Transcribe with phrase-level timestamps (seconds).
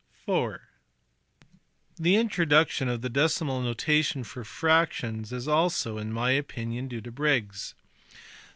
[0.27, 0.59] (iv)
[1.97, 7.11] The introduction of the decimal notation for fractions is also (in my opinion) due to
[7.11, 7.75] Briggs.